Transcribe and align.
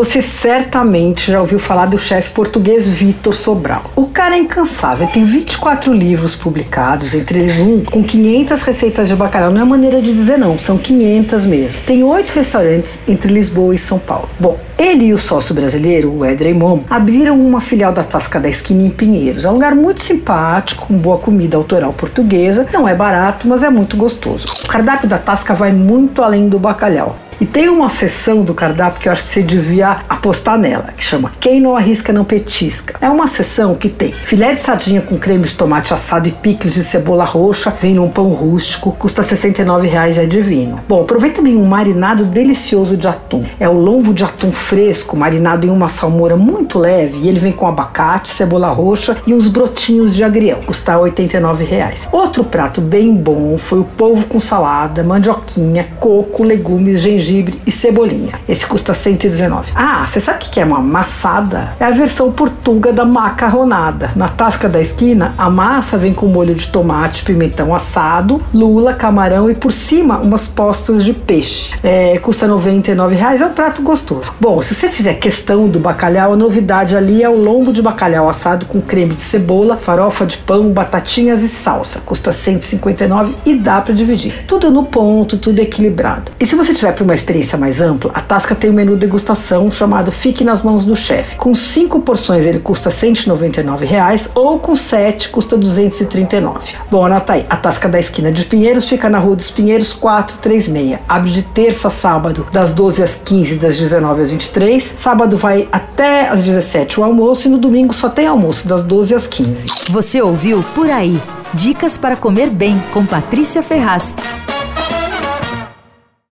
Você 0.00 0.22
certamente 0.22 1.30
já 1.30 1.42
ouviu 1.42 1.58
falar 1.58 1.84
do 1.84 1.98
chefe 1.98 2.30
português 2.30 2.88
Vitor 2.88 3.34
Sobral. 3.34 3.84
O 3.94 4.06
cara 4.06 4.34
é 4.34 4.38
incansável, 4.38 5.06
tem 5.06 5.26
24 5.26 5.92
livros 5.92 6.34
publicados, 6.34 7.12
entre 7.12 7.40
eles 7.40 7.60
um 7.60 7.84
com 7.84 8.02
500 8.02 8.62
receitas 8.62 9.08
de 9.08 9.14
bacalhau. 9.14 9.50
Não 9.50 9.60
é 9.60 9.64
maneira 9.64 10.00
de 10.00 10.10
dizer 10.14 10.38
não, 10.38 10.58
são 10.58 10.78
500 10.78 11.44
mesmo. 11.44 11.82
Tem 11.82 12.02
oito 12.02 12.30
restaurantes 12.30 12.98
entre 13.06 13.30
Lisboa 13.30 13.74
e 13.74 13.78
São 13.78 13.98
Paulo. 13.98 14.30
Bom, 14.40 14.58
ele 14.78 15.04
e 15.04 15.12
o 15.12 15.18
sócio 15.18 15.54
brasileiro, 15.54 16.10
o 16.10 16.24
Ed 16.24 16.42
Raymond, 16.42 16.86
abriram 16.88 17.38
uma 17.38 17.60
filial 17.60 17.92
da 17.92 18.02
Tasca 18.02 18.40
da 18.40 18.48
Esquina 18.48 18.82
em 18.82 18.90
Pinheiros. 18.90 19.44
É 19.44 19.50
um 19.50 19.52
lugar 19.52 19.74
muito 19.74 20.02
simpático, 20.02 20.86
com 20.86 20.96
boa 20.96 21.18
comida 21.18 21.58
autoral 21.58 21.92
portuguesa. 21.92 22.66
Não 22.72 22.88
é 22.88 22.94
barato, 22.94 23.46
mas 23.46 23.62
é 23.62 23.68
muito 23.68 23.98
gostoso. 23.98 24.46
O 24.64 24.66
cardápio 24.66 25.06
da 25.06 25.18
Tasca 25.18 25.52
vai 25.52 25.72
muito 25.72 26.22
além 26.22 26.48
do 26.48 26.58
bacalhau. 26.58 27.18
E 27.40 27.46
tem 27.46 27.70
uma 27.70 27.88
seção 27.88 28.42
do 28.42 28.52
cardápio 28.52 29.00
que 29.00 29.08
eu 29.08 29.12
acho 29.12 29.22
que 29.22 29.30
você 29.30 29.42
devia 29.42 30.00
apostar 30.06 30.58
nela, 30.58 30.92
que 30.94 31.02
chama 31.02 31.32
Quem 31.40 31.58
não 31.58 31.74
arrisca 31.74 32.12
não 32.12 32.22
petisca. 32.22 32.96
É 33.00 33.08
uma 33.08 33.26
seção 33.28 33.74
que 33.74 33.88
tem 33.88 34.12
filé 34.12 34.52
de 34.52 34.60
sardinha 34.60 35.00
com 35.00 35.16
creme 35.16 35.46
de 35.46 35.54
tomate 35.54 35.94
assado 35.94 36.28
e 36.28 36.32
picles 36.32 36.74
de 36.74 36.84
cebola 36.84 37.24
roxa, 37.24 37.70
vem 37.80 37.94
num 37.94 38.10
pão 38.10 38.28
rústico, 38.28 38.92
custa 38.92 39.22
R$ 39.22 39.28
69,00 39.28 40.16
e 40.16 40.20
é 40.20 40.26
divino. 40.26 40.80
Bom, 40.86 41.00
aproveita 41.00 41.36
também 41.36 41.56
um 41.56 41.64
marinado 41.64 42.26
delicioso 42.26 42.94
de 42.94 43.08
atum. 43.08 43.42
É 43.58 43.66
o 43.66 43.72
lombo 43.72 44.12
de 44.12 44.22
atum 44.22 44.52
fresco, 44.52 45.16
marinado 45.16 45.66
em 45.66 45.70
uma 45.70 45.88
salmoura 45.88 46.36
muito 46.36 46.78
leve, 46.78 47.20
e 47.20 47.28
ele 47.28 47.38
vem 47.38 47.52
com 47.52 47.66
abacate, 47.66 48.28
cebola 48.28 48.68
roxa 48.68 49.16
e 49.26 49.32
uns 49.32 49.48
brotinhos 49.48 50.14
de 50.14 50.22
agrião, 50.22 50.60
custa 50.66 50.92
R$ 50.92 51.10
89,00. 51.10 52.08
Outro 52.12 52.44
prato 52.44 52.82
bem 52.82 53.14
bom 53.14 53.56
foi 53.56 53.80
o 53.80 53.84
polvo 53.84 54.26
com 54.26 54.38
salada, 54.38 55.02
mandioquinha, 55.02 55.88
coco, 55.98 56.42
legumes, 56.42 57.00
gengibre 57.00 57.29
gengibre 57.30 57.60
e 57.64 57.70
cebolinha. 57.70 58.34
Esse 58.48 58.66
custa 58.66 58.92
119. 58.92 59.72
Ah, 59.74 60.04
você 60.06 60.18
sabe 60.18 60.44
o 60.44 60.50
que 60.50 60.60
é 60.60 60.64
uma 60.64 60.80
massada? 60.80 61.72
É 61.78 61.84
a 61.84 61.90
versão 61.90 62.32
portuga 62.32 62.92
da 62.92 63.04
macarronada. 63.04 64.10
Na 64.16 64.28
tasca 64.28 64.68
da 64.68 64.80
esquina, 64.80 65.34
a 65.38 65.48
massa 65.48 65.96
vem 65.96 66.12
com 66.12 66.26
molho 66.26 66.54
de 66.54 66.66
tomate, 66.66 67.22
pimentão 67.22 67.74
assado, 67.74 68.42
lula, 68.52 68.94
camarão 68.94 69.48
e 69.50 69.54
por 69.54 69.72
cima 69.72 70.18
umas 70.18 70.48
postas 70.48 71.04
de 71.04 71.12
peixe. 71.12 71.74
É, 71.82 72.18
custa 72.18 72.46
99 72.46 73.14
reais, 73.14 73.40
é 73.40 73.46
um 73.46 73.52
prato 73.52 73.82
gostoso. 73.82 74.32
Bom, 74.40 74.60
se 74.60 74.74
você 74.74 74.88
fizer 74.88 75.14
questão 75.14 75.68
do 75.68 75.78
bacalhau, 75.78 76.32
a 76.32 76.36
novidade 76.36 76.96
ali 76.96 77.22
é 77.22 77.28
o 77.28 77.36
lombo 77.36 77.72
de 77.72 77.80
bacalhau 77.80 78.28
assado 78.28 78.66
com 78.66 78.80
creme 78.80 79.14
de 79.14 79.20
cebola, 79.20 79.76
farofa 79.76 80.26
de 80.26 80.36
pão, 80.38 80.70
batatinhas 80.70 81.42
e 81.42 81.48
salsa. 81.48 82.00
Custa 82.00 82.32
159 82.32 83.34
e 83.46 83.54
dá 83.54 83.80
para 83.80 83.94
dividir. 83.94 84.44
Tudo 84.46 84.70
no 84.70 84.84
ponto, 84.84 85.38
tudo 85.38 85.60
equilibrado. 85.60 86.32
E 86.40 86.46
se 86.46 86.56
você 86.56 86.74
tiver 86.74 86.92
para 86.92 87.04
uma 87.04 87.14
experiência 87.20 87.56
mais 87.56 87.80
ampla, 87.80 88.10
a 88.14 88.20
Tasca 88.20 88.54
tem 88.54 88.70
um 88.70 88.72
menu 88.72 88.96
degustação 88.96 89.70
chamado 89.70 90.10
Fique 90.10 90.42
nas 90.42 90.62
Mãos 90.62 90.84
do 90.84 90.96
Chefe. 90.96 91.36
Com 91.36 91.54
cinco 91.54 92.00
porções 92.00 92.44
ele 92.44 92.58
custa 92.58 92.90
199 92.90 93.86
reais, 93.86 94.28
ou 94.34 94.58
com 94.58 94.74
sete 94.74 95.28
custa 95.28 95.56
R$ 95.56 95.62
239. 95.62 96.74
Bom, 96.90 97.06
anota 97.06 97.34
aí. 97.34 97.46
A 97.48 97.56
Tasca 97.56 97.88
da 97.88 97.98
Esquina 97.98 98.32
de 98.32 98.44
Pinheiros 98.44 98.88
fica 98.88 99.08
na 99.08 99.18
Rua 99.18 99.36
dos 99.36 99.50
Pinheiros 99.50 99.92
436. 99.92 100.98
Abre 101.08 101.30
de 101.30 101.42
terça 101.42 101.88
a 101.88 101.90
sábado, 101.90 102.46
das 102.52 102.72
12 102.72 103.02
às 103.02 103.14
15 103.14 103.56
das 103.56 103.78
19 103.78 104.22
às 104.22 104.30
23. 104.30 104.94
Sábado 104.96 105.36
vai 105.36 105.68
até 105.70 106.28
às 106.28 106.44
17 106.44 107.00
o 107.00 107.04
almoço 107.04 107.46
e 107.46 107.50
no 107.50 107.58
domingo 107.58 107.94
só 107.94 108.08
tem 108.08 108.26
almoço 108.26 108.66
das 108.66 108.82
12 108.82 109.14
às 109.14 109.26
15. 109.26 109.90
Você 109.90 110.20
ouviu 110.20 110.64
Por 110.74 110.90
Aí. 110.90 111.20
Dicas 111.52 111.96
para 111.96 112.16
comer 112.16 112.48
bem 112.48 112.80
com 112.92 113.04
Patrícia 113.04 113.62
Ferraz. 113.62 114.14